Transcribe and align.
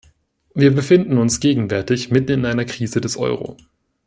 Wir 0.55 0.73
befinden 0.73 1.19
uns 1.19 1.39
gegenwärtig 1.39 2.09
mitten 2.09 2.31
in 2.39 2.45
einer 2.47 2.65
Krise 2.65 3.01
des 3.01 3.17
Euro. 3.17 3.55